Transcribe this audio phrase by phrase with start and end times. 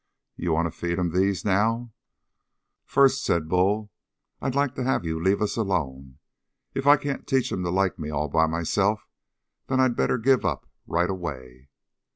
[0.35, 1.91] "You want to feed him these now?"
[2.85, 3.91] "First," said Bull,
[4.41, 6.17] "I'd like to have you leave us alone.
[6.73, 9.05] If I can't teach him to like me all by myself,
[9.67, 11.69] then I'd better give up right away."